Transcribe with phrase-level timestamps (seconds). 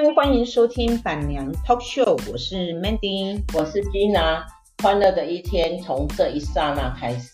[0.00, 4.44] 欢迎欢迎收听板娘 Talk Show，我是 Mandy，我是 Gina，
[4.82, 7.28] 欢乐的一天从这一刹那开始。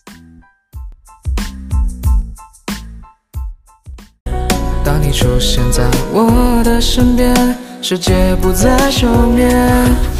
[4.83, 7.33] 当你出现在我的身边，
[7.81, 9.49] 世界不再休眠，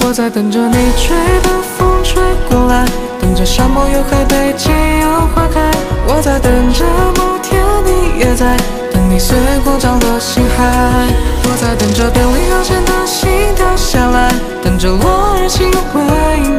[0.05, 2.85] 我在等着你吹的风吹过来，
[3.19, 4.69] 等着沙漠有海北极
[5.01, 5.69] 有花开，
[6.07, 6.85] 我在等着
[7.21, 8.57] 某天你也在。
[9.17, 10.61] 你随光照了星海，
[11.41, 14.29] 我在等着便利号前的心跳下来，
[14.63, 15.57] 等着落日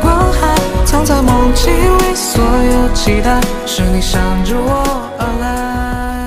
[0.02, 4.82] 光海，藏在梦境里所有期待，是你向着我
[5.20, 6.26] 而来。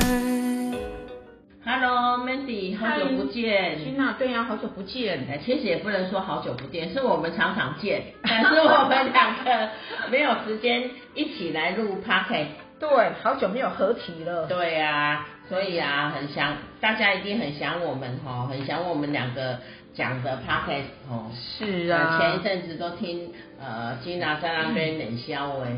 [1.66, 3.84] Hello，Mandy，好久不见。
[3.84, 5.27] 君娜，对呀，好久不见。
[5.29, 9.68] 哎，其实也不能说好久不见，是我们常常见， 但是我们两个
[10.09, 12.55] 没有时间一起来录 Podcast。
[12.79, 12.90] 对，
[13.21, 14.48] 好久没有合体了。
[14.48, 15.27] 对呀、啊。
[15.52, 19.60] 所以啊，很想大家一定很想我们哈，很想我们两个
[19.94, 21.30] 讲的 podcast 哦。
[21.35, 25.76] 是啊，前一阵子都听呃金娜在那边冷笑 哎，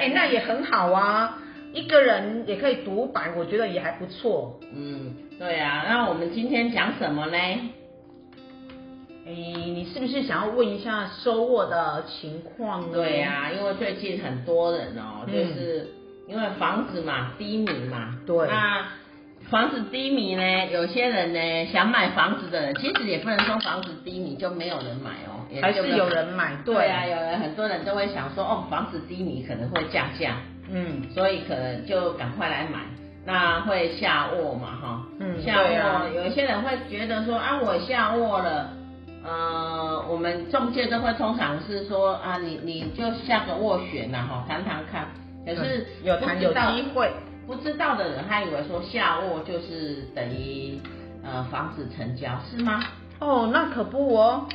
[0.00, 1.38] 哎那也很好啊，
[1.72, 4.58] 一个人也可以独白，我觉得也还不错。
[4.74, 7.36] 嗯，对啊，那我们今天讲什么呢？
[9.26, 12.94] 哎，你是不是想要问一下收获的情况呢？
[12.94, 15.88] 对呀、啊，因为最近很多人哦，就是。
[15.94, 15.99] 嗯
[16.30, 18.84] 因为房子嘛低迷嘛，对，那
[19.50, 30.36] 房子低迷呢，有些人呢想买房子的人，其实也不能说房子低迷就没有人买哦，还是有人买，对，对啊，有人很多人都会想说，哦，房子低迷可能会降价，
[30.70, 32.78] 嗯，所以可能就赶快来买，
[33.26, 38.70] 那会下卧嘛，哈，嗯，下卧，啊、有一些人会觉得说，啊，我下卧了，
[39.24, 45.08] 呃，我们中介都会通常是说，啊，你你就下个斡旋呐，哈，谈谈看。
[45.46, 47.10] 可是有谈有机会，
[47.46, 50.78] 不知道的人他以为说下卧就是等于
[51.24, 52.82] 呃房子成交是吗？
[53.18, 54.46] 哦，那可不哦，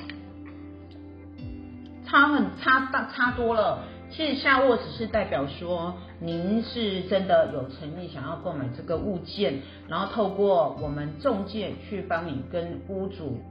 [2.05, 3.83] 差很差大差多了。
[4.11, 13.41] 其实下卧只是代表说您是真的有诚意想要购买这个物件，然后透过我们中介去帮你跟屋主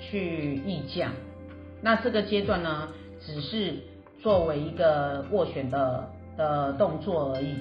[0.00, 1.10] 去议价。
[1.82, 2.88] 那这个阶段呢，
[3.20, 3.76] 只是
[4.20, 6.10] 作为一个斡旋的。
[6.38, 7.54] 的动作而已。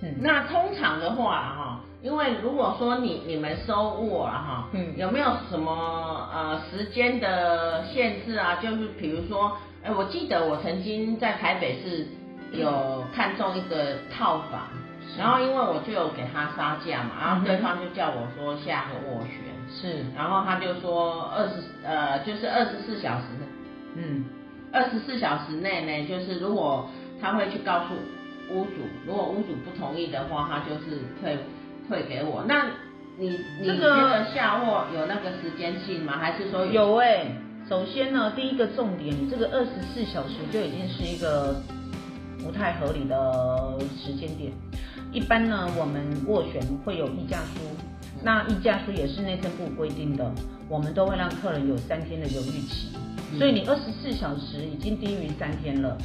[0.00, 8.56] 嗯，那通常的话哈，因为如果说你你们收握了哈，嗯，有没有什么呃时间的限制啊？
[8.62, 12.06] 就是比如说，哎，我记得我曾经在台北市
[12.52, 14.68] 有看中一个套房，
[15.18, 19.34] 然后因为我就有给他杀价嘛，然后对方就叫我说下个斡旋，
[19.68, 21.54] 是，然后他就说二十
[21.84, 23.24] 呃就是二十四小时，
[23.96, 24.24] 嗯，
[24.72, 26.88] 二十四小时内呢，就是如果。
[27.20, 27.94] 他会去告诉
[28.54, 28.70] 屋主，
[29.06, 31.38] 如果屋主不同意的话，他就是退
[31.88, 32.44] 退给我。
[32.46, 32.66] 那
[33.18, 33.30] 你
[33.60, 36.18] 你这个下卧有那个时间性吗？
[36.18, 36.72] 还是说有？
[36.72, 37.36] 有哎、欸，
[37.68, 41.56] 首先呢，第一个重点，你这个二十四小时就已经是一个
[42.42, 44.52] 不太合理的时间点。
[45.10, 47.60] 一般呢，我们斡旋会有议价书，
[48.22, 50.30] 那议价书也是内政部规定的，
[50.68, 52.88] 我们都会让客人有三天的犹豫期。
[53.36, 55.98] 所以你二十四小时已经低于三天了，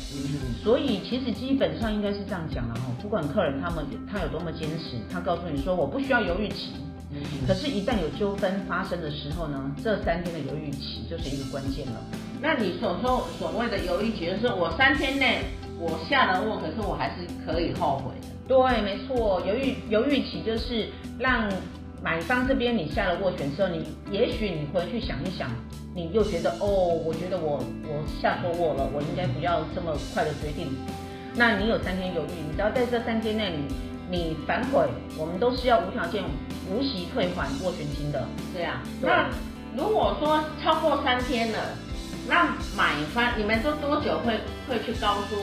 [0.63, 6.71] 所以其实基本上应该是这样讲了哈，不管客人他们他有多么坚持，他告诉你说我不需要犹豫期，
[7.47, 12.01] 可是，一旦有纠纷发生的时候呢，这三天的犹豫期就是一个关键了。
[12.41, 15.43] 那你所说所谓的犹豫期，就是我三天内
[15.79, 18.27] 我下了卧，可是我还是可以后悔的。
[18.45, 21.49] 对，没错，犹豫犹豫期就是让
[22.03, 25.49] 买方这边你下了斡旋之后，你也许你回去想一想。
[25.95, 26.65] 你又觉得哦，
[27.05, 30.75] 我觉得我我下错握了，我应该不要这么快的决定。
[31.35, 33.75] 那你有三天犹豫，你只要在这三天内你
[34.09, 34.87] 你反悔，
[35.17, 36.23] 我们都是要无条件
[36.67, 38.27] 无息退还斡旋金的。
[38.53, 39.29] 对啊，那
[39.77, 41.59] 如果说超过三天了，
[42.27, 45.35] 那买方你们都多久会会去告诉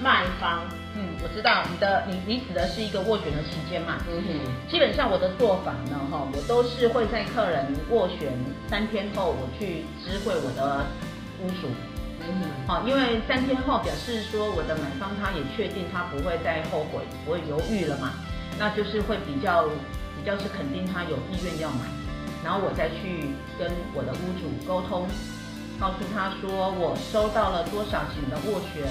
[0.00, 0.62] 卖方？
[0.94, 3.96] 嗯，我知道你的你你指的是一个斡旋的期间嘛？
[4.10, 8.32] 嗯哼，基本上我的做法呢，哈，我都是会在客人斡旋
[8.68, 10.84] 三天后，我去知会我的
[11.40, 11.68] 屋主。
[12.20, 18.12] 嗯哼，好，因为三天后表示说我的买方他也确定他不会再后悔，不会犹豫了嘛，
[18.58, 19.64] 那就是会比较
[20.14, 21.88] 比较是肯定他有意愿要买，
[22.44, 25.08] 然后我再去跟我的屋主沟通，
[25.80, 28.86] 告诉他说我收到了多少钱的斡旋。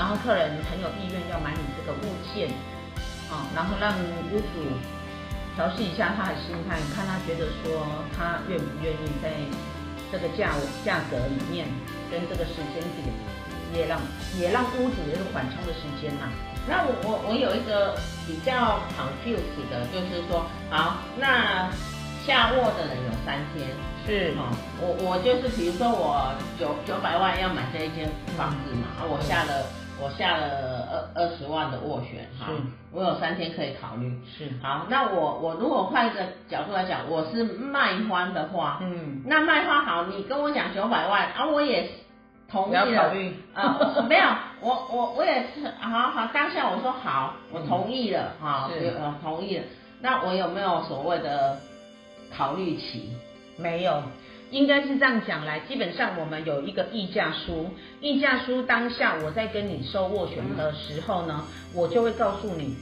[0.00, 2.48] 然后客人很有意愿要买你这个物件，
[3.28, 3.92] 啊，然后让
[4.32, 4.64] 屋主
[5.54, 7.84] 调试一下他的心态，看他觉得说
[8.16, 9.28] 他愿不愿意在
[10.10, 11.68] 这个价价格里面
[12.10, 13.12] 跟这个时间点，
[13.74, 14.00] 也让
[14.40, 16.32] 也让屋主有一个缓冲的时间嘛。
[16.66, 17.94] 那我我我有一个
[18.26, 21.68] 比较 confused 的，就是说，好，那。
[22.26, 23.66] 下卧的人有三天，
[24.06, 29.64] 是哦，我我就是比如说我九九百万要买这一间房子嘛，啊，我下了
[30.02, 32.46] 我下了二二十万的斡旋，哈，
[32.92, 41.90] 我有三天可以考虑，是好，那我我如果换一个角度来讲，我是卖方的话，嗯，那卖方好，你跟我讲九百万，啊，我也
[42.50, 44.24] 同意了，考虑啊，没有，
[44.60, 49.64] 我我我也是，好好，当下我说好，我同意了，哈，是，同意了。
[50.00, 51.58] 那我有没有所谓的
[52.34, 53.10] 考虑期？
[53.58, 54.02] 没有，
[54.50, 55.60] 应该是这样讲来。
[55.60, 57.70] 基本上我们有一个议价书，
[58.00, 62.74] 议价书当下我在跟你收斡旋的时候呢，我就会告诉你，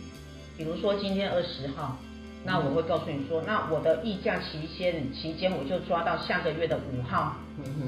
[0.57, 1.97] 比如说今天二十号，
[2.45, 7.37] 那我会告诉你说，那我的议价期限期间我就抓到下个月的五号，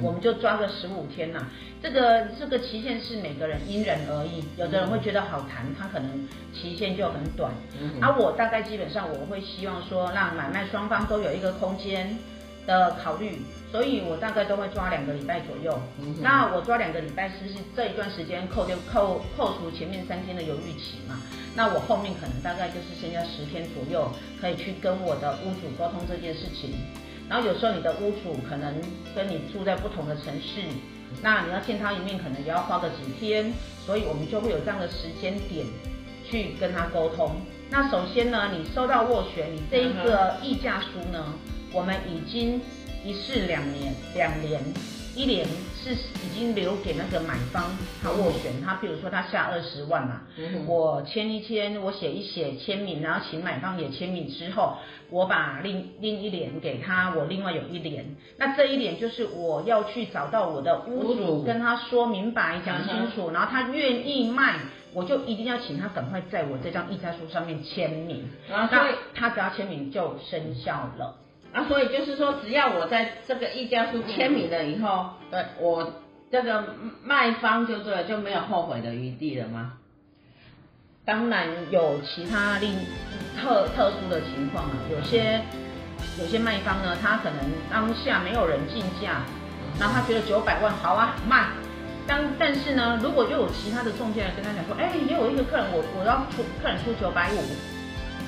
[0.02, 1.46] 我们就抓个十五天呐。
[1.82, 7.50] 这个这个期限是每个人因人而异，有的人会觉得好谈，他可能期限就很短。
[8.02, 12.18] 而、啊，我大概基本上我会希望说，让买卖双方都有一个空间
[12.66, 13.40] 的考虑，
[13.70, 15.80] 所以我大概都会抓两个礼拜左右。
[16.00, 21.20] 嗯、那我抓两个礼拜是是这一段时间扣掉扣扣除前面三天的犹豫期嘛？
[21.54, 26.74] 那我后面可能大概就是剩下十天左右，可以去跟我的屋主沟通这件事情。
[27.28, 28.74] 然后有时候你的屋主可能
[29.14, 30.62] 跟你住在不同的城市。
[31.20, 33.52] 那你要见他一面，可能也要花个几天，
[33.84, 35.66] 所以我们就会有这样的时间点
[36.24, 37.32] 去跟他沟通。
[37.68, 41.34] 那首先呢，你收到斡旋，你这一个议价书呢，
[41.72, 42.60] 我们已经
[43.04, 44.60] 一试两年，两年。
[45.16, 45.44] 一年
[45.74, 50.20] 是已经留给那个买方他斡旋，他比如说他下二十万嘛，
[50.66, 54.76] 我签一签，我写一写签名，然后请买方也签名之后，
[55.10, 64.60] 我把另另一年给他，我另外有一年，那这一联就是我要去找到我的屋主，跟他说明白讲清楚，然后他愿意卖，
[64.94, 68.68] 我就一定要请他赶快在我这张议价书上面签名，那
[69.12, 71.16] 他只要签名就生效了。
[71.52, 75.94] 啊，所以就是说，只要我在这个议价书签名了以后，对，我
[76.30, 79.72] 这个卖方就对了，就没有后悔的余地了吗？
[81.04, 82.72] 当然有其他另
[83.36, 85.40] 特特殊的情况啊，有些
[86.20, 87.38] 有些卖方呢，他可能
[87.68, 89.22] 当下没有人竞价，
[89.80, 91.48] 然后他觉得九百万好啊卖，
[92.06, 97.38] 当但是呢，如果又有其他的中介来跟他讲说，哎，也有一个客人我我要出客人出九百五。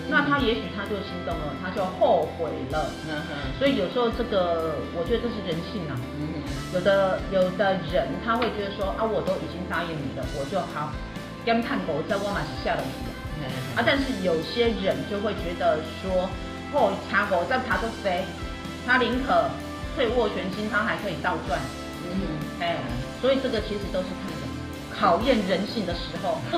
[0.08, 2.90] 那他也许他就心动了，他就后悔了。
[3.08, 3.58] 嗯哼。
[3.58, 5.94] 所以有时候这个，我觉得这是人性啊。
[6.18, 6.74] 嗯哼。
[6.74, 10.92] 有的有的人他会觉得说啊，我都已经答应你了，我就好，
[11.46, 13.06] 跟探狗在沃尔玛下了棋。
[13.38, 13.46] 嗯。
[13.76, 16.28] 啊，但是有些人就会觉得说，
[16.72, 18.24] 哦，查狗在查都谁？
[18.84, 19.48] 他宁可
[19.94, 21.60] 退斡旋金，他还可以倒赚。
[22.04, 22.22] 嗯哼。
[22.60, 22.76] 哎，
[23.20, 24.06] 所以这个其实都是
[25.02, 26.38] 考验人性的时候。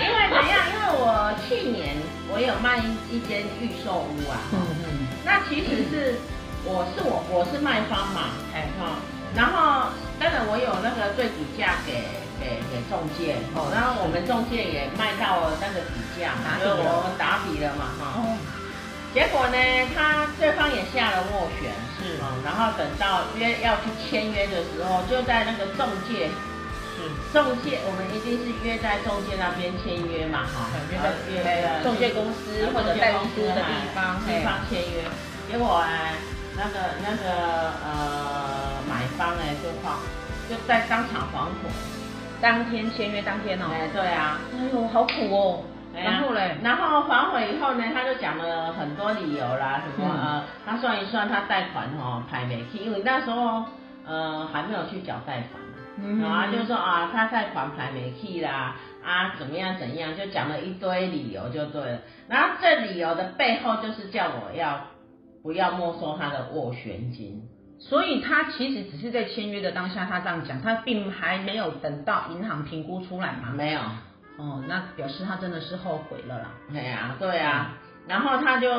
[0.00, 0.64] 因为怎样？
[0.72, 1.94] 因为我去年
[2.32, 2.78] 我有卖
[3.10, 4.56] 一间预售屋啊，嗯
[4.88, 6.16] 嗯，那其实是
[6.64, 8.96] 我是我我是卖方嘛，哎哈，
[9.36, 12.08] 然后当然我有那个最底价给
[12.40, 18.24] 给给中介，哦，然后我们中介也卖到了那个底价，因为我打底了嘛，哈，
[19.12, 19.58] 结果呢，
[19.94, 21.68] 他对方也下了斡旋，
[21.98, 26.30] 是，然后等到约要去签约的时候，就在那个中介。
[26.98, 30.98] 是中介，我们一定是约在中介那边签约嘛，哈，约
[31.44, 35.06] 在约中介公司或者代书的地方地方签约。
[35.48, 36.14] 结果哎，
[36.56, 39.94] 那个那个呃买方哎就放
[40.50, 41.70] 就在当场反悔，
[42.42, 43.66] 当天签约当天哦。
[43.70, 44.40] 哎，对啊。
[44.52, 45.62] 哎呦，好苦哦。
[46.04, 53.64] 然后嘞，然后反悔以后呢，他就讲了很多理由啦，什么呃，他算一算他贷款哦排没去，因为那时候
[54.06, 55.62] 呃还没有去缴贷款。
[56.00, 61.98] 嗯，啊，就说啊，他贷款排没去啦，啊，怎么样怎样，就讲了一堆理由就对了。
[62.28, 64.80] 然后这理由的背后就是叫我要
[65.42, 67.42] 不要没收他的斡旋金。
[67.80, 73.50] 所以他其实只是在签约的当下，他这样讲，他并还没有等到银行评估出来嘛。
[73.52, 73.80] 没有。
[74.38, 76.44] 哦，那表示他真的是后悔了啦。
[76.72, 77.74] 对啊，对啊。
[78.06, 78.70] 然后他就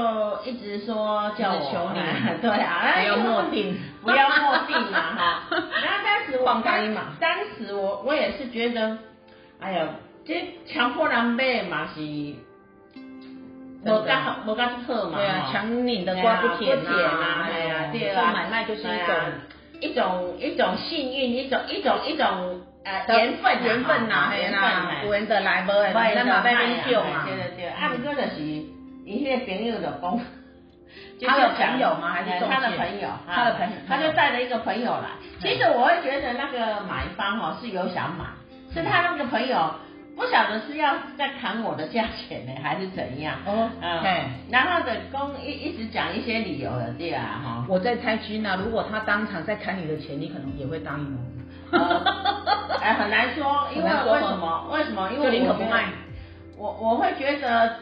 [0.44, 2.00] 一直说叫我求你，
[2.42, 5.44] 对啊，不要墨定，不要墨定嘛哈。
[5.52, 8.98] 然后当时我当当时我我也是觉得，
[9.60, 9.88] 哎呀，
[10.26, 12.02] 这强迫人买嘛是，
[13.86, 19.16] 无干无干好嘛，对啊，强拧的瓜不甜啊，哎呀，对啊，买卖就是一种
[19.80, 22.62] 一种一种幸运，一种一种一种
[23.08, 24.62] 呃缘分缘分呐，缘分，
[25.06, 26.42] 有缘的来，无缘的来
[27.04, 28.80] 嘛，对对对，啊，不过就是。
[29.06, 30.22] 一些朋友的工，
[31.26, 32.14] 他的朋友吗？
[32.14, 33.10] 还是他的朋友？
[33.26, 35.10] 他的朋友，他就带了一个朋友来。
[35.42, 38.26] 其实我会觉得那个买方哦是有想买，
[38.72, 39.74] 是他那个朋友
[40.16, 43.34] 不晓得是要在砍我的价钱呢，还是怎样？
[43.48, 44.26] 哦，嗯，对。
[44.52, 47.66] 然后的公一一直讲一些理由的，对啊，哈。
[47.68, 51.18] 我在猜君呢，如果他当场在砍你的钱，你可能也会答应
[51.78, 52.04] 吗？
[52.82, 54.68] 哎，很难说，因为为什么？
[54.72, 55.10] 为什么？
[55.12, 55.86] 因为宁可不卖。
[56.58, 57.76] 我我会觉得，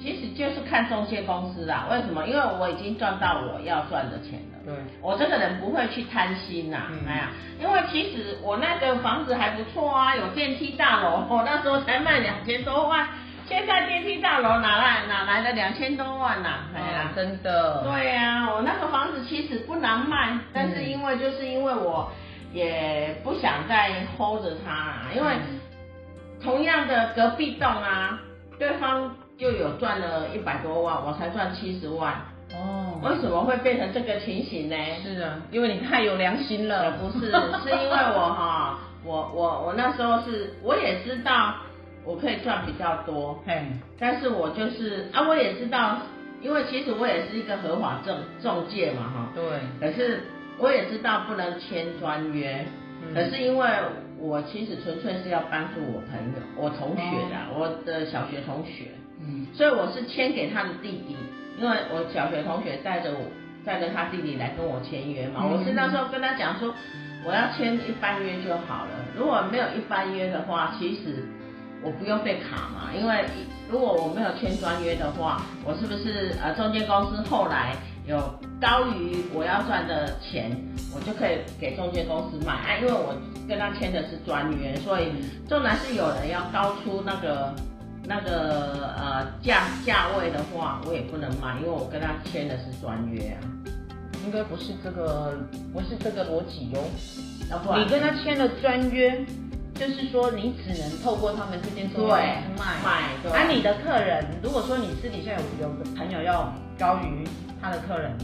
[0.00, 1.86] 其实就是看中介公司啦。
[1.90, 2.26] 为什么？
[2.26, 4.58] 因为我已经赚到我要赚的钱了。
[4.64, 4.74] 对。
[5.02, 7.28] 我这个人不会去贪心呐，哎呀，
[7.60, 13.06] 因为其实我那个房子还不错啊，有电梯大楼，我那时候才卖两千多万，
[13.48, 16.48] 现在电梯大楼哪来哪来的两千多万呐？
[16.74, 17.82] 哎呀，真的。
[17.84, 22.10] 对呀，我那个房子其实不难卖，但是因为就是因为我。
[22.52, 25.32] 也不想再 hold 着他啊，因为
[26.42, 28.18] 同样的隔壁栋啊，
[28.58, 32.14] 对方就有赚了一百多万，我才赚七十万。
[32.52, 34.76] 哦，为什么会变成这个情形呢？
[35.02, 36.90] 是啊，因为你太有良心了。
[36.92, 37.30] 不是，
[37.62, 41.54] 是因为我哈，我我我那时候是，我也知道
[42.04, 43.62] 我可以赚比较多，嘿，
[43.98, 45.98] 但是我就是啊，我也知道，
[46.42, 49.44] 因为其实我也是一个合法中中介嘛，哈，对，
[49.78, 50.24] 可是。
[50.60, 52.64] 我也知道不能签专约，
[53.02, 53.66] 嗯、可是因为
[54.18, 57.02] 我其实纯粹是要帮助我朋友，我同学
[57.32, 58.90] 的，哦、我的小学同学，
[59.20, 61.16] 嗯，所以我是签给他的弟弟，
[61.58, 63.20] 因为我小学同学带着我
[63.64, 66.74] 带着他弟弟来跟我签约嘛，嗯、我是那时候跟他讲说，
[67.24, 71.24] 我要签一般约就好了，如果没有一般约的话，其实
[71.82, 73.24] 我不用被卡嘛，因为
[73.70, 77.74] 如果我没有签专约的话，我是不是呃中介公司后来？
[78.06, 78.18] 有
[78.60, 80.50] 高于我要赚的钱，
[80.94, 83.14] 我就可以给中介公司卖啊，因为我
[83.48, 85.12] 跟他签的是专约，所以
[85.48, 87.54] 纵然是有人要高出那个
[88.04, 93.40] 那个呃价价位的话，我也不能卖，因为我跟他签的是专约啊。
[94.26, 95.32] 应该不是这个，
[95.72, 96.80] 不是这个逻辑哟。
[97.74, 99.24] 你跟他签了专约，
[99.74, 102.76] 就是说你只能透过他们这间中介公司卖。
[102.84, 103.02] 卖。
[103.22, 103.32] 对。
[103.32, 107.28] 而、啊、你的客人，如果说你私底下有有个朋友要高于。
[107.62, 108.16] 他的客人，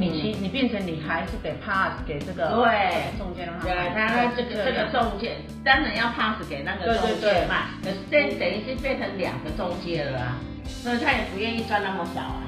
[0.00, 12.40] 你其你变成你还是得 pass 给这个对中介让他对，他这个这个中介当然要 pass 给那个中介卖，可是这等于是变成两个中介了啊，所以他也不愿意赚那么少啊。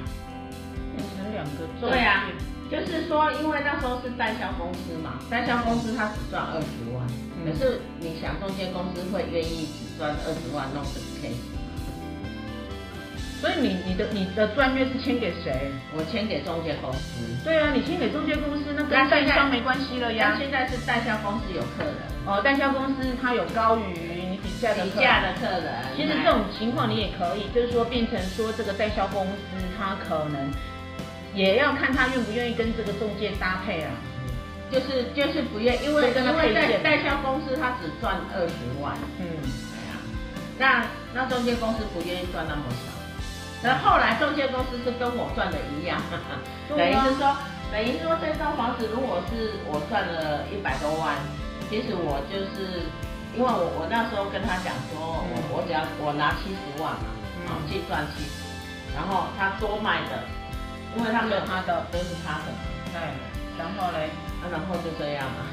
[0.97, 1.97] 变成两个中介。
[1.97, 2.25] 对啊，
[2.71, 6.65] 就是说，因为那时候是代销公司嘛，代销公司他只赚二十
[6.97, 7.05] 万，
[7.45, 11.52] 可是你想中介公司会愿意只赚二十万弄这个 case？
[13.43, 15.69] 所以你你的你的专约是签给谁？
[15.91, 17.27] 我签给中介公司。
[17.43, 20.37] 对啊，你签给中介公司，那跟代销没关系了呀。
[20.39, 21.93] 现在是代销公司有客人
[22.25, 23.83] 哦，代销公司它有高于
[24.31, 25.75] 你底下的底价的客人。
[25.93, 30.39] 其实这种情况你也可以，就是说变成说这个代销公司它可能
[31.35, 33.91] 也要看他愿不愿意跟这个中介搭配啊。
[34.71, 39.27] 就是就是不愿，因为因为代代销公司他只赚二十万，嗯，
[40.57, 43.02] 对啊，那那中介公司不愿意赚那么少。
[43.63, 45.95] 那后来中介公司是跟我赚的一样，
[46.67, 47.31] 等于是说，
[47.71, 51.15] 等于说这栋房子如果是我赚了一百多万，
[51.71, 52.83] 其实我就是，
[53.31, 57.07] 因为我我那时候跟他讲说，我我只要我拿七十万嘛，
[57.47, 58.43] 啊，去赚七十，
[58.91, 60.27] 然后他多卖的，
[60.99, 62.51] 因为他没有他的都是他的，
[62.91, 62.99] 对，
[63.55, 64.11] 然后嘞，
[64.43, 65.47] 啊，然后就这样嘛，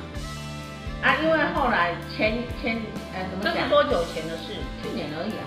[1.07, 2.83] 啊，因为后来前前，
[3.15, 3.55] 呃，怎么讲？
[3.55, 4.59] 这是多久前的事？
[4.83, 5.47] 去年而已啊，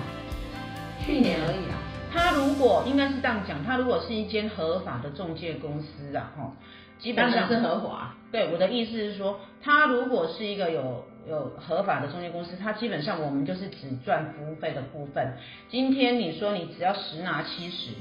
[1.03, 1.75] 去年而已啊。
[2.13, 6.53] 他如果应该是这样讲，他如果是一间合法的中介公司啊，哈，
[6.99, 8.15] 基本上是合法。
[8.31, 15.33] 对，我的意思是说，他如果是一个有有合法的中介公司，他基本上我们就是只赚服务费的部分。
[15.69, 17.91] 今天你说你只要十拿七十，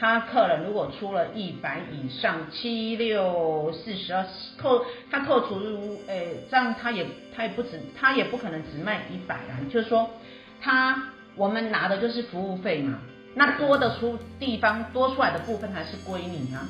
[0.00, 4.26] 他客人如果出了一百以上，七六四十二
[4.58, 5.60] 扣，他扣除
[6.08, 10.10] 诶，这样他也他也不止，他也不可能只卖一百啊，就是说
[10.60, 12.98] 他我们拿的就是服务费嘛。
[13.34, 16.66] 那多的出地方多出来的部分还是归你啊，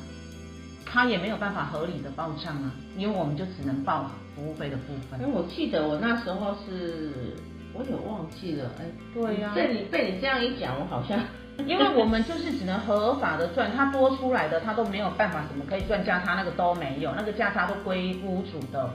[0.85, 5.19] 他也没有办法合理的报账啊，因为我们就只能报服务费的部分。
[5.19, 7.35] 因为，我记得我那时候是，
[7.73, 11.19] 我有忘记了，哎，对呀、啊，被你被你这样一讲，我好像
[11.67, 16.35] 因为我们就是只能合法的赚，他多出来的他都没有办法，怎么可以赚价差？
[16.35, 18.89] 那个都没有，那个价差都归屋主的。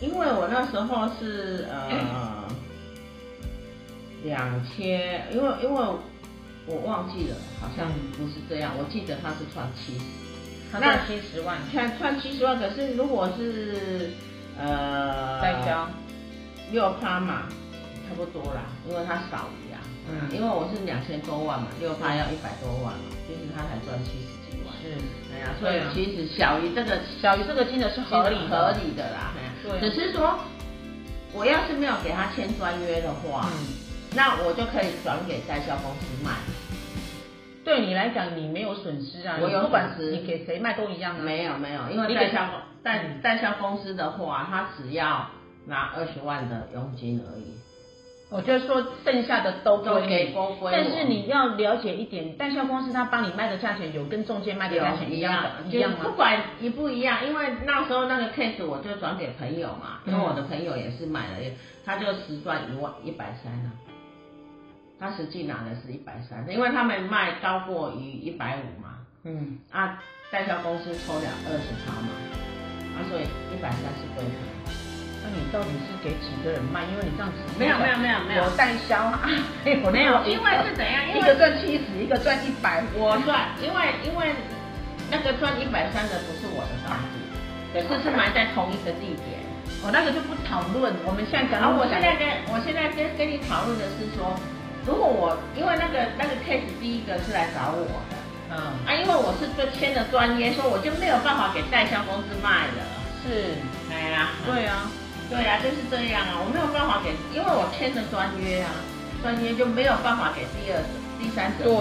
[0.00, 2.44] 因为我那时候是呃
[4.24, 5.84] 两千，因为因为。
[6.66, 8.72] 我忘记了，好像不是这样。
[8.78, 10.04] 我记得他是赚七十，
[10.72, 12.58] 他赚七十万，赚赚七十万。
[12.58, 14.10] 可是如果是
[14.58, 15.86] 呃代销
[16.72, 17.48] 六趴嘛，
[18.08, 19.80] 差不多啦，因为他少一啊。
[20.08, 24.72] 嗯，因为我是两千多万嘛，六趴要一百多万嘛，其实他才赚七十几万。
[24.80, 24.96] 是，
[25.34, 29.34] 哎呀，所以其实小于这个小于这个金额是合理合理的啦。
[29.62, 30.38] 对，只是说
[31.34, 33.50] 我要是没有给他签专约的话。
[33.52, 33.84] 嗯
[34.16, 36.30] 那我就可以转给代销公司卖。
[37.64, 41.22] 对你来讲，你没有损失啊，我有损失，你给谁卖都一样啊。
[41.22, 42.48] 没有没有，因为代销
[42.82, 45.26] 代代销公司的话，他只要
[45.66, 47.54] 拿二十万的佣金而已。
[48.30, 50.34] 我就是说，剩下的都归给，
[50.72, 55.98] 但是你要了解一点，代销公司他帮你卖的价钱有跟中介卖的价钱一样的，一样吗？
[56.02, 61.36] 不管一不一样，因为那时候那个 case 我就转给朋友嘛，因为我的朋友也是买了，
[61.84, 63.70] 他就实赚一万一百三了，
[65.04, 72.08] 他实际拿的是一百三，因为他们卖高过于一百五嘛，嗯，啊，代销公司抽了二十趴嘛，
[72.96, 74.72] 啊，所以一百三是归他。
[75.20, 76.88] 那你到底是给几个人卖？
[76.88, 79.28] 因为你这样子没有没有没有没有代销啊，
[79.92, 81.04] 没有，因为是怎样？
[81.12, 84.32] 一个赚七十，一个赚一百，我赚，因为因为
[85.12, 87.20] 那个赚一百三的不是我的房子，
[87.76, 89.44] 可是是埋在同一个地点。
[89.84, 91.60] 我那个就不讨论，我们现在讲。
[91.60, 94.32] 然后我现在跟我现在跟跟你讨论的是说，
[94.86, 98.16] 如果我因为那个那个 case 第一个是来找我的，
[98.50, 102.84] 嗯啊，因为我是做签的专约，说我就没有办法给代销公司卖了。
[103.24, 103.56] 是，
[103.90, 104.90] 哎呀，对啊。
[105.24, 108.76] 对呀、啊，就是这样啊，我没有办法给，因为我签的专约啊，
[109.24, 111.64] 专约就没有办法给第二者、第三者。
[111.64, 111.72] 对，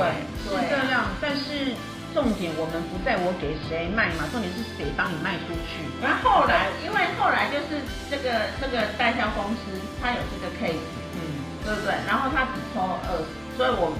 [0.47, 1.11] 是这样。
[1.19, 1.75] 但是
[2.15, 5.83] 重点我们不在我给谁卖嘛，重点是谁帮你卖出去。
[5.99, 10.79] 然后后来，因为后来就是这个这个代销公司，他有这个 case，
[11.19, 11.22] 嗯，
[11.63, 11.95] 对不对？
[12.05, 13.95] 然后他只抽二十，所以我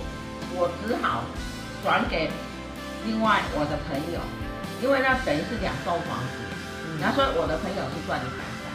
[0.55, 1.24] 我只好
[1.84, 2.29] 转给
[3.08, 4.20] 另外我的朋友，
[4.84, 6.43] 因为那等于是两栋房子，
[7.00, 8.67] 然后所以我的朋友是赚一百三。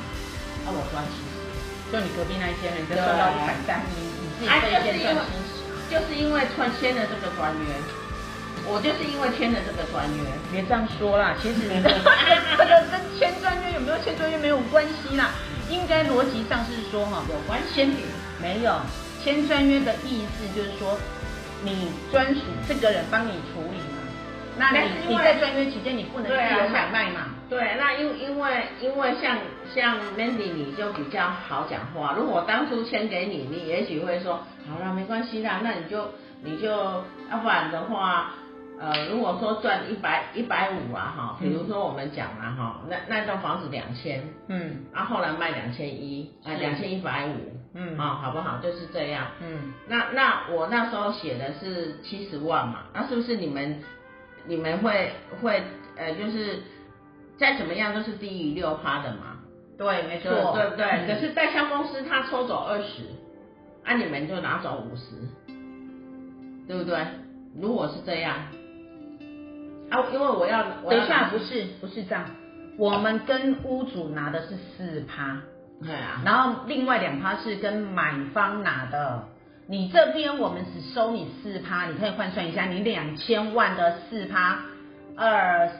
[0.64, 1.36] 那我赚七十，
[1.88, 4.52] 就你隔壁那一间，人家赚到一百三，你你自己
[4.84, 7.64] 这一间赚七十，就是因为签签了这个专约，
[8.68, 10.20] 我就是因为签了这个专约，
[10.52, 11.88] 别这样说啦，其实这个
[12.56, 15.32] 这个跟签专约有没有签专约没有关系啦，
[15.72, 17.88] 应该逻辑上是说哈有关系，
[18.40, 18.72] 没有
[19.22, 20.96] 签专约的意思就是说
[21.62, 23.98] 你专属这个人帮你处理嘛，
[24.58, 27.26] 那你你在专约期间你不能自由买卖嘛。
[27.48, 29.38] 对，那因因为因为像
[29.74, 36.12] 像 Mandy 你就比较好讲话，如果我当初签给你，你也许会说，好了，没关系啦，那你就
[36.44, 36.68] 你就
[37.30, 38.34] 要不然的话，
[38.80, 47.32] 呃，如果说赚一百一百五啊哈，比如说我们讲了哈，那那栋房子两千，嗯，啊后来卖两千一，啊两千一百五，
[47.74, 48.58] 嗯，啊好不好？
[48.58, 53.82] 就是这样，嗯，那那我那时候写的是七十万嘛，那是不是你们
[54.46, 55.62] 你们会会
[55.96, 56.62] 呃就是。
[57.38, 59.38] 再怎么样都是低于六趴的嘛，
[59.78, 60.84] 对，没错，对不对？
[60.84, 63.04] 嗯、可是代销公司他抽走二十，
[63.84, 65.14] 啊，你们就拿走五十，
[66.66, 66.98] 对不对？
[67.56, 68.34] 如果是这样，
[69.90, 72.24] 啊，因为我要，我要等一下，不是不是这样，
[72.76, 75.38] 我们跟屋主拿的是四趴，
[75.82, 79.24] 对啊，然后另外两趴是跟买方拿的，
[79.66, 84.60] 你这边我们只收你四趴，你可以换算一下，你两千万的四趴，
[85.16, 85.70] 二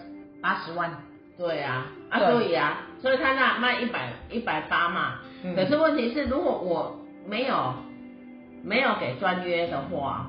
[0.40, 0.90] 八十万。
[1.36, 7.74] 对啊，啊所以啊，所以他那卖一百一百八嘛，嗯、可是问题是，如果我没有
[8.64, 10.28] 没有给专约的话，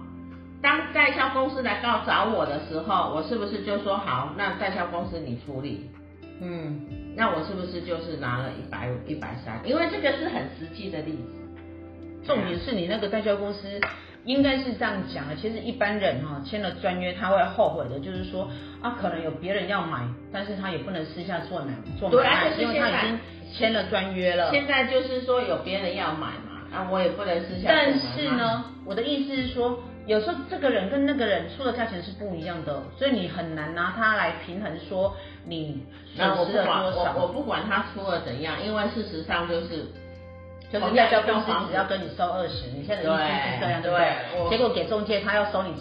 [0.62, 5.90] 当代销公司来告找我的时候，我是不是就说好，那代销公司你处理？
[6.42, 9.60] 嗯，那我是不是就是拿了一百五一百三？
[9.64, 13.80] 因为这个是很实际的例子，重点是你那个代销公司。
[14.26, 23.20] 应该是这样讲的，其实一般人哈签了专约，他会后悔的，就是说啊，可能有别人要买，但是他也不能私下做买做买卖，因为他已经
[23.52, 24.52] 签了专约了。
[24.52, 27.70] 现在就是说有别人要买嘛，啊，我也不能私下。
[27.70, 37.14] 但是呢，我的意思是说，有时候这个人跟那个人出的价钱是不一样的，所以你很难拿他来平衡说你损失了多少。
[37.16, 39.86] 我我不管他出了怎样，因为事实上就是。
[40.72, 44.50] 就是要交公司只要跟你收二十，你现在的意思是这样，对不对？
[44.52, 45.74] 结果给中介他要收你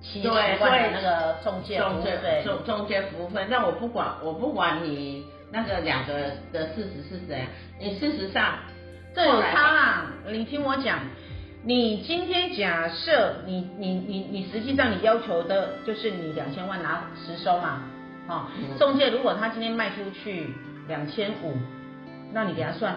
[0.00, 3.44] 七十万的那个中介服务费，中中介服务费。
[3.50, 7.48] 那我不管，我不管你那个两个的事实是怎样，
[7.80, 8.60] 你事实上
[9.12, 10.12] 这有差啦。
[10.28, 11.00] 你听我讲，
[11.66, 17.82] 你今天假设你你你你实际上你要求的就是你两千万拿实收嘛，
[18.28, 18.48] 啊，
[18.78, 20.46] 中介如果他今天卖出去
[20.86, 21.56] 两千五，
[22.32, 22.96] 那你给他算。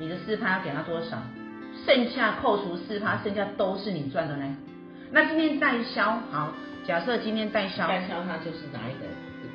[0.00, 1.16] 你的四趴要给他多少？
[1.86, 4.56] 剩下扣除四趴，剩下都是你赚的呢。
[5.12, 6.52] 那今天代销好，
[6.84, 9.06] 假设今天代销，代销他就是哪一个？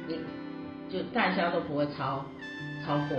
[0.07, 0.19] 你
[0.89, 2.25] 就代销都不会超
[2.85, 3.17] 超过。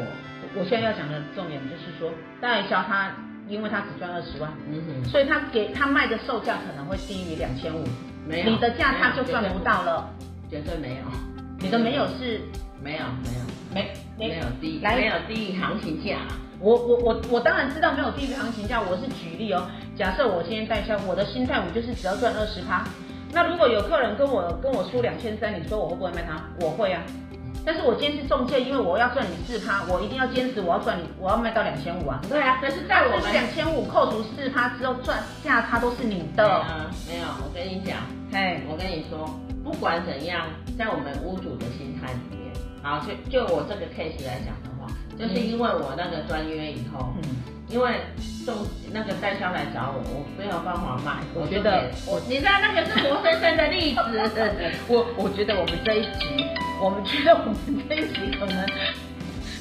[0.54, 3.14] 我现在要讲的重点就是说，代销他
[3.48, 7.85] 因为他只赚二十万，嗯哼，所以他给他卖的售价可能会低于两千五，
[8.26, 10.09] 没有，你的价他就赚不到了，
[10.50, 11.02] 绝对没有，
[11.61, 12.40] 你的没有是
[12.83, 16.18] 没有没有没没没有低，没有低于行情价。
[16.61, 19.68] 我我我我当然知道没有低于行情价，我是举例哦。
[19.96, 22.85] 假设我今天代销，我的心态我就是只要赚二十趴。
[23.33, 26.40] 那如果有客人跟我跟我出两千三，你说我会不会卖他？
[26.61, 27.02] 我会啊。
[27.64, 32.20] 但是我今天是中介，因为我要赚你四趴，我一定要坚持，我要赚你，我要卖到两千五啊。
[32.29, 36.44] 对啊，可是在我们两千五扣除四趴之后，赚价差都是你的。
[37.09, 37.98] 没有，我跟你讲，
[38.31, 39.29] 嘿，我跟你说，
[39.64, 40.46] 不管怎样，
[40.77, 44.87] 在我们屋主的心态里面，好，就就我这个 case 来讲的话，
[45.18, 47.53] 就是因为我那个专约以后，嗯。
[47.74, 47.90] 因为
[48.22, 48.54] 送
[48.92, 51.18] 那个代销来找我，我没有办法卖。
[51.34, 54.00] 我觉得我，你知道那个是活生生的例子。
[54.87, 56.46] 我我觉得我们这一集，
[56.80, 58.64] 我们觉得我们这一集可能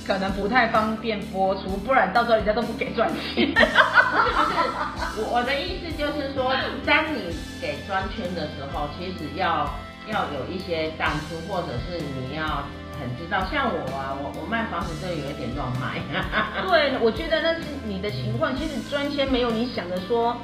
[0.05, 3.49] 可能不太方便播出，不然到时候人家都不给赚钱。
[5.17, 6.53] 我我的意思就是说，
[6.85, 9.67] 当你给专圈的时候，其实要
[10.05, 12.61] 要有一些弹出，或者是你要。
[13.03, 15.99] 很知道，像我啊，我我卖房子就有一点乱卖。
[16.63, 18.55] 对，我觉得那是你的情况。
[18.55, 20.37] 其实专签没有你想的说，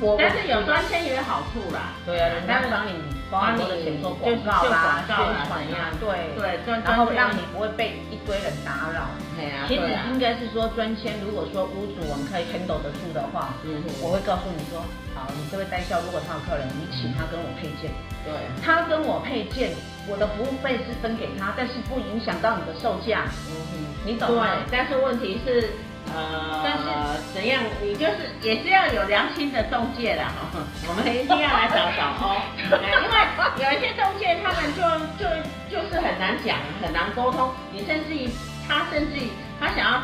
[0.00, 1.92] 我但是有专签也有好处啦。
[2.04, 2.92] 对啊，人家会帮你
[3.30, 9.10] 帮你就是做广告啦、宣传呀，对对，然后让你不会被一堆人打扰。
[9.36, 13.54] 对啊，其实应该是说专签，如果说屋主我们可以 handle 得住的话，
[14.02, 14.80] 我会告诉你说，
[15.14, 17.92] 好，你这位代销，如果他有客人，你请他跟我配件。
[18.24, 18.32] 对，
[18.64, 19.70] 他跟我配件。
[20.10, 23.24] 我的服务费是分给他，但是不影响到你的售价。
[23.52, 23.74] 嗯哼，
[24.06, 24.46] 你懂吗？
[24.64, 25.68] 对，但是问题是，
[26.14, 26.84] 呃，但是
[27.34, 27.62] 怎样？
[27.82, 30.60] 你就是也是要有良心的中介啦哈。
[30.88, 34.82] 我们一定要来找找哦， 因为有一些中介他们就
[35.18, 35.28] 就
[35.70, 37.50] 就是很难讲，很难沟通。
[37.72, 38.28] 你甚至于
[38.68, 39.28] 他甚至于
[39.60, 40.02] 他想要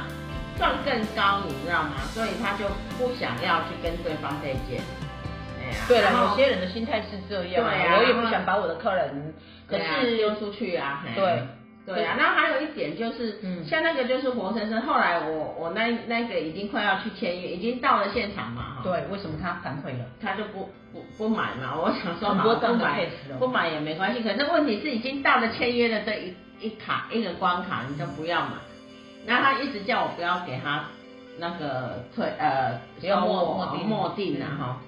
[0.58, 1.94] 赚更高，你知道吗？
[2.12, 2.66] 所以他就
[2.98, 4.80] 不想要去跟对方对接。
[5.88, 9.34] 对了，有些人的心态是这样，对啊，我也不想把我的客人，
[9.66, 11.02] 可是丢出去啊。
[11.14, 11.42] 对，
[11.86, 12.16] 对啊。
[12.18, 18.78] 然后还有一点就是，像那个就是活生生，后来我我那那个已经快要去签约，已经到了现场嘛。
[18.82, 20.04] 对，为什么他反悔了？
[20.20, 21.74] 他就不不不买嘛。
[21.76, 24.22] 我想说，好，不买不买也没关系。
[24.22, 28.52] 可是问题是已经到了签约的这一一卡一个关卡，你就不要买。
[29.26, 30.84] 然后他一直叫我不要给他
[31.38, 34.80] 那个退呃要墨墨定啊哈。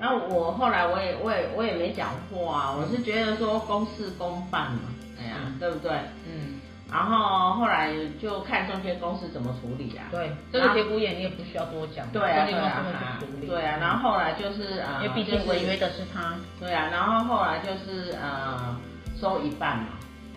[0.00, 4.80] 然后我后来我也我也我也没讲话啊，我是觉得说公事公办嘛，
[5.24, 5.92] 哎呀，对不对？
[6.26, 6.60] 嗯。
[6.92, 10.04] 然后后来就看中介公司怎么处理啊。
[10.10, 12.06] 对，这个节骨眼你也不需要多讲。
[12.12, 12.84] 对啊，对啊，
[13.48, 13.78] 对啊。
[13.80, 16.34] 然后后来就是啊，因为毕竟违约的是他。
[16.60, 18.76] 对啊，然后后来就是呃
[19.18, 19.86] 收一半嘛，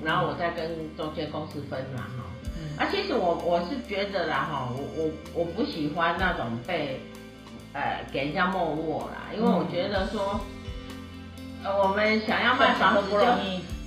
[0.03, 2.23] 然后我再跟中介公司分嘛哈。
[2.55, 2.77] 嗯。
[2.77, 6.99] 啊，其实我我是觉得啦哈，我我我不喜欢那种被。
[7.73, 10.39] 呃，给人家默握啦，因为我觉得说，
[11.63, 13.19] 呃，我们想要卖房子就，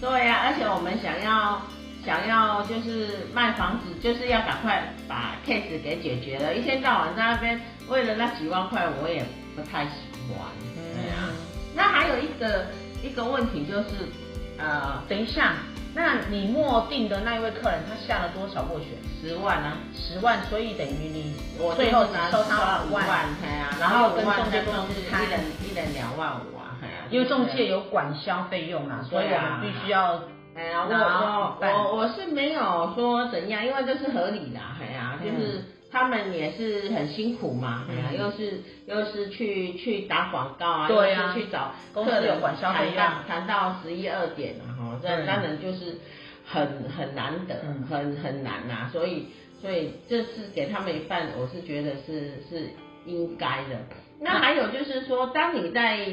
[0.00, 1.60] 对呀，而且我们想要
[2.04, 9.92] 想要就是卖房子，就是要赶快把 case 给解决了，一天到晚在那边为了那几万块，我也不太喜
[10.28, 10.46] 欢。
[10.74, 11.28] 对呀，
[11.74, 12.66] 那还有一个
[13.02, 14.08] 一个问题就是，
[14.58, 15.54] 呃，等一下。
[15.92, 18.94] 那你默定的那一位客人，他下了多少斡旋？
[19.20, 23.04] 十万啊，十万，所以等于你我最后只收他五万，
[23.42, 26.59] 对啊然后跟中介公司一人一人两万五啊，
[27.10, 30.22] 因为中介有管销费用嘛，所以我们必须要，
[30.54, 35.62] 哎呀，我我我是没有说怎样，因为这是合理的，哎呀，就是。
[35.92, 45.98] 他们也是很辛苦嘛，哎呀、嗯，又是又是去去打广告啊，又是去找客人谈到谈到十一二点啊，哈，这当然就是
[46.46, 49.26] 很很难得，嗯、很很难呐、啊，所以
[49.60, 52.70] 所以这次给他们一半，我是觉得是是
[53.04, 53.76] 应该的。
[54.20, 56.06] 那还有就是说，当你在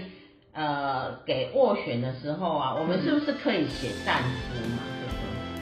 [0.57, 4.81] 呃给斡旋的时候啊，我们是不是可以写但书嘛？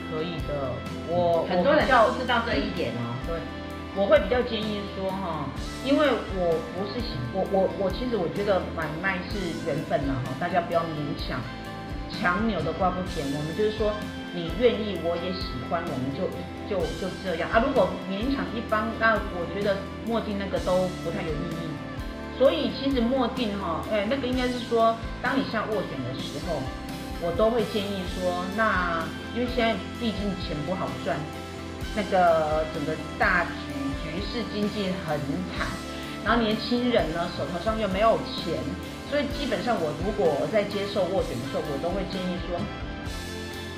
[0.09, 0.71] 可以的，
[1.09, 3.35] 我很多人都不知道这一点哦，对。
[3.97, 5.47] 我会比较建议说哈，
[5.85, 11.39] 因为我不是喜我我我其实我觉得买卖是缘分呐哈，大家不要勉强，
[12.11, 13.25] 强扭的瓜不甜。
[13.31, 13.95] 我们就是说，
[14.35, 16.27] 你愿意我也喜欢，我们就
[16.67, 17.63] 就就这样啊。
[17.65, 21.74] 如果勉强一方，那我觉得墨镜那个都不太有意义。
[22.37, 26.61] 所以其实默定哈，哎，那个应该是说，当你下斡旋的时候，
[27.21, 31.17] 我都会建议说，那因为现在毕竟钱不好赚。
[31.97, 33.71] 那个整个大局
[34.03, 35.17] 局势经济很
[35.55, 35.65] 惨，
[36.25, 38.59] 然后年轻人呢手头上又没有钱，
[39.09, 42.59] 所以基本上我如果在接受斡旋的时候，我都会建议说，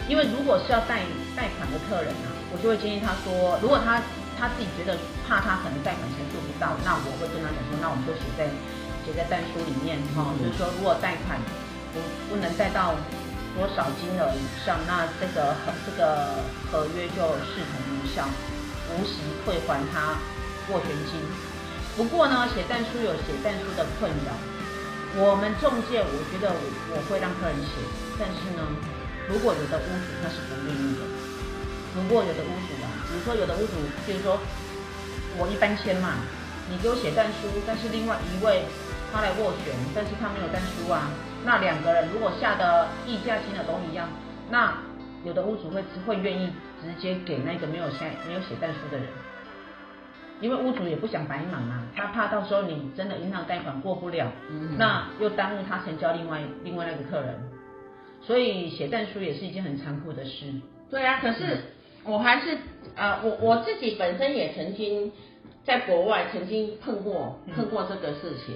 [0.09, 4.01] 因为如果是要贷贷款的客人啊，我就会建议他说，如果他
[4.37, 4.95] 他自己觉得
[5.27, 8.45] 怕他可能贷款钱做不到，那我会跟他讲说，那我们就写在
[9.03, 11.41] 写在但书里面哈，就是说如果贷款
[11.93, 12.93] 不不能贷到。
[13.57, 18.21] 多少金额以上，那这个合这个合约就视同无效。
[18.93, 20.13] 无息退还他
[20.69, 21.17] 斡旋金。
[21.97, 24.29] 不过呢，写但书有写但书的困扰。
[25.17, 26.61] 我们中介，我觉得我
[26.93, 27.81] 我会让客人写，
[28.21, 28.61] 但是呢，
[29.25, 31.01] 如果有的屋主他是不愿意的，
[31.97, 32.76] 如果有的屋主
[33.17, 33.73] 如说有的屋主，
[34.05, 34.37] 比如说
[35.37, 36.13] 我一般签嘛，
[36.69, 38.61] 你给我写但书，但是另外一位
[39.11, 41.09] 他来斡旋，但是他没有但书啊，
[41.43, 44.07] 那两个人如果下的议价金额都一样，
[44.49, 44.77] 那
[45.25, 49.07] 有的屋主会会愿意直接给那个没有写没有写但书的人。
[50.39, 57.41] 因为屋主也不想白忙啊，他怕到时候你真的银行贷款过不了，嗯、那又耽误他成交另外另外那个客人，
[58.21, 60.53] 所以写但书也是一件很残酷的事。
[60.91, 61.57] 对啊，可是
[62.07, 62.57] 我还是
[62.95, 65.11] 呃，我我自己本身也曾经
[65.63, 68.55] 在国外曾经碰过碰过这个事情。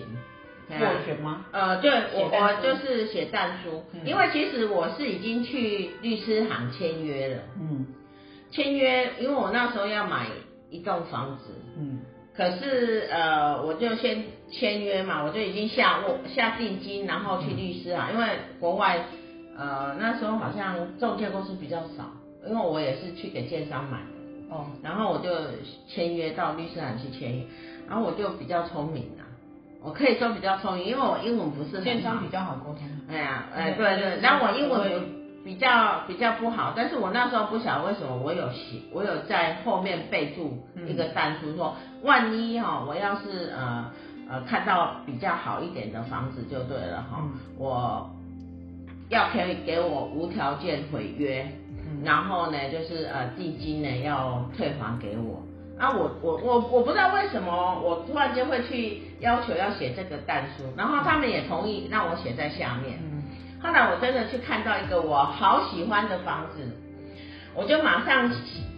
[0.70, 1.46] 斡旋吗？
[1.52, 7.44] 呃，对，我我就是写战书，嗯、因为其实我是已经去律师行签约了。
[7.60, 7.86] 嗯，
[8.50, 10.28] 签约，因为我那时候要买。
[10.74, 12.00] 一栋房子，嗯，
[12.34, 18.26] 可是呃，我就先签约嘛，我就已经下我下定金，然后去律师啊，因为
[18.58, 19.04] 国外
[19.58, 22.10] 呃那时候好像中介公司比较少，
[22.48, 25.30] 因为我也是去给建商买的，哦，然后我就
[25.88, 27.46] 签约到律师行去签约，
[27.88, 29.24] 然后我就比较聪明啊，
[29.84, 35.22] 我可以说比较聪明，因为我英文不是很好，建商比较好沟通，哎呀，哎对对，然后我英文。
[35.44, 40.56] 比较比较不好，但是我那时候不晓得为什么我有写，我有在后面备注
[40.88, 43.92] 一个单书，说万一哈，我要是呃
[44.30, 47.28] 呃看到比较好一点的房子就对了哈，
[47.58, 48.08] 我
[49.10, 51.52] 要可以给我无条件毁约，
[52.04, 55.44] 然后呢就是呃定金呢要退还给我，
[55.78, 63.00] 啊我我我我不知道为什么我突然间会去要求要写这个但书，然后他们也同意让我写在下面。
[63.62, 66.68] 后来我真的去看到一个我好喜欢的房子，
[67.54, 68.32] 我就马上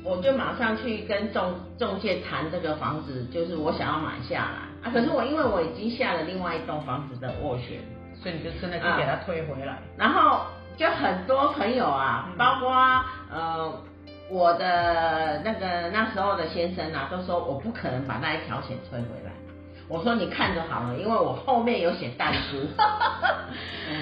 [0.04, 4.92] 我就马上去跟中中介谈这个房子，就是我想要买下来啊。
[4.94, 7.80] 可是我因为我已经下了另外一栋房子的斡旋，
[8.22, 9.78] 所以你就真的就给他退回来。
[9.98, 10.42] 然后
[10.78, 12.72] 就很多朋友啊，包括
[13.32, 13.82] 呃
[14.30, 19.32] 我的那个那时候的先生啊，都说我不可能把那一条钱退回来。
[19.90, 22.66] 我说你看就好了，因为我后面有写但书。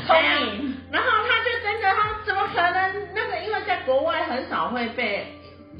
[0.05, 0.77] 聪明。
[0.91, 3.07] 然后他就真的，他怎么可能？
[3.13, 5.27] 那个因为在国外很少会被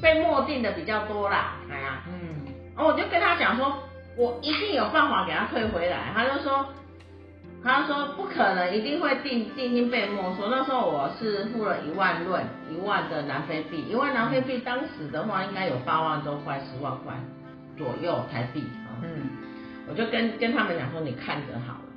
[0.02, 2.52] 被默定的比较多啦，哎呀，嗯。
[2.76, 3.72] 然后我就跟他讲说，
[4.16, 6.12] 我一定有办法给他退回来。
[6.14, 6.66] 他就说，
[7.64, 10.48] 他说不可能，一定会定定金被没收。
[10.50, 17.14] 那时候我是付了一万论，一万的南非币，一万南非币当时的话应该有八万多块，十万块
[17.78, 18.98] 左右台币啊。
[19.02, 19.30] 嗯。
[19.88, 21.88] 我就跟跟他们讲说，你看着好了，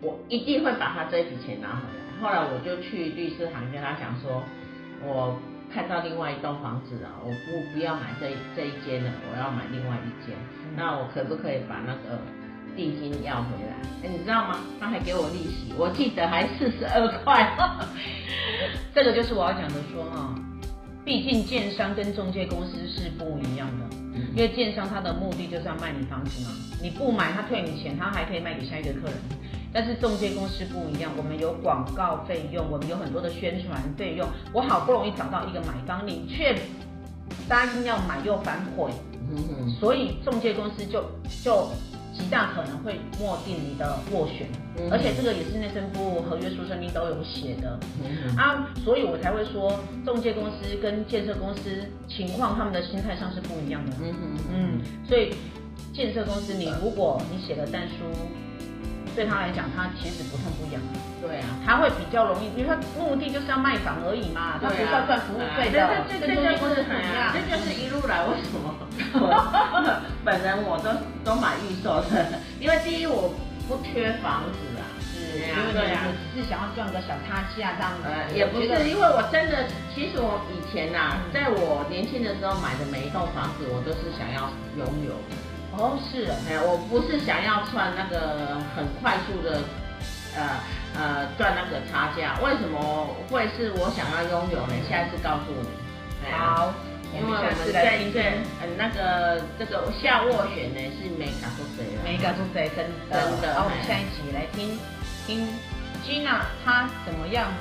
[0.00, 2.20] 我一定会把他这笔钱拿回来。
[2.20, 4.42] 后来我就去律师行跟他讲说，
[5.04, 5.38] 我
[5.72, 10.34] 看到另外一栋房子啊，我不不要买这这一间了，我要买另外一间。
[10.74, 12.18] 那我可不可以把那个
[12.76, 13.74] 定金要回来？
[14.04, 14.60] 哎，你知道吗？
[14.78, 17.56] 他还给我利息，我记得还四十二块。
[18.94, 20.34] 这个就是我要讲的说哈，
[21.04, 23.96] 毕竟建商跟中介公司是不一样的。
[24.34, 26.50] 因为建商他的目的就是要卖你房子嘛，
[26.82, 29.16] 你不买他退你钱，他还可以卖给下一个客人。
[29.72, 34.26] 但是中介公司不一样，我们有广告费用，我们有很多的宣传费用。
[34.52, 36.54] 我好不容易找到一个买方，你却
[37.48, 38.90] 答应要买又反悔，
[39.78, 41.04] 所以中介公司就
[41.42, 41.68] 就。
[42.16, 44.46] 极大可能会默定你的斡旋，
[44.78, 53.96] 嗯、而且这个也是内政部合约书上面都有写的、嗯、啊，所以我才会说，中介公司跟建设公司情况，他们的心态上是不一样的。
[54.02, 55.34] 嗯嗯嗯，所以
[55.92, 57.94] 建设公司，你如果你写了单书。
[59.16, 60.82] 对他来讲，他其实不痛不痒。
[61.24, 66.04] 对啊，他会比较容易，因为他目的就是要卖房而已嘛，他不是要赚服务费的。
[66.04, 67.32] 这这这就是怎样？
[67.32, 68.75] 这就是一路来为什么？
[70.24, 70.90] 本人我都
[71.24, 72.26] 都买预售的，
[72.60, 73.32] 因为第一我
[73.68, 76.02] 不缺房子啊，是，因为对啊，
[76.34, 78.04] 只是想要赚个小差价这样子。
[78.34, 85.14] 也不是，因为我真的，其实我以前呐，在我年轻的时候买的每一栋房子，我都是想要拥有。
[85.78, 89.60] 哦，是，哎，我不是想要赚那个很快速的，
[90.34, 90.40] 呃
[90.96, 92.80] 呃赚那个差价，为什么
[93.30, 94.74] 会是我想要拥有呢？
[94.88, 95.68] 下一次告诉你。
[96.32, 96.72] 好，
[97.18, 98.20] 因为我们在这
[98.62, 103.54] 嗯那个这个下斡旋呢是没搞出谁了，没搞出谁真真的。
[103.54, 104.78] 好，我们下一集来听
[105.26, 105.48] 听
[106.04, 107.52] Gina 她怎么样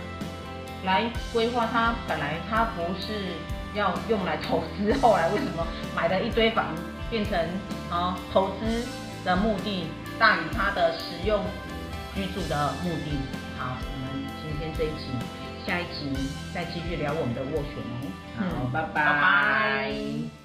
[0.83, 3.33] 来规划，她本来她不是
[3.73, 5.65] 要用来投资，后来为什么
[5.95, 6.67] 买了一堆房？
[7.07, 7.39] 变成
[7.91, 8.83] 啊投资
[9.23, 9.85] 的目的
[10.17, 11.39] 大于她的实用
[12.15, 13.11] 居住的目的。
[13.59, 15.13] 好，我们今天这一集，
[15.65, 16.11] 下一集
[16.51, 18.11] 再继续聊我们的斡旋哦。
[18.37, 19.03] 好，拜拜。
[19.05, 20.44] 拜拜。